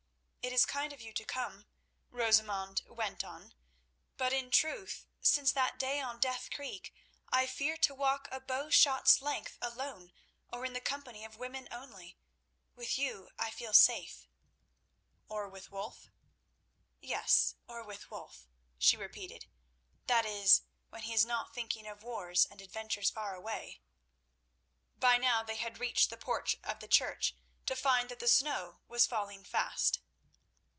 [0.43, 1.67] "It is kind of you to come,"
[2.09, 3.53] Rosamund went on;
[4.17, 6.91] "but, in truth, since that day on Death Creek
[7.29, 10.11] I fear to walk a bow shot's length alone
[10.51, 12.17] or in the company of women only.
[12.75, 14.27] With you I feel safe."
[15.29, 16.09] "Or with Wulf?"
[16.99, 18.47] "Yes; or with Wulf,"
[18.79, 19.45] she repeated;
[20.07, 23.79] "that is, when he is not thinking of wars and adventures far away."
[24.97, 27.35] By now they had reached the porch of the church,
[27.67, 29.99] to find that the snow was falling fast.